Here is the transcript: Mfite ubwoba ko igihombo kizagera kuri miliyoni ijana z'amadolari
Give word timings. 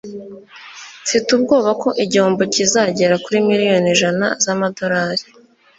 Mfite 1.05 1.27
ubwoba 1.37 1.69
ko 1.81 1.89
igihombo 2.03 2.41
kizagera 2.53 3.15
kuri 3.23 3.37
miliyoni 3.47 3.87
ijana 3.95 4.27
z'amadolari 4.43 5.25